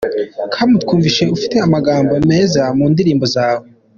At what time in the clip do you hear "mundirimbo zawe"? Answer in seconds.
2.77-3.65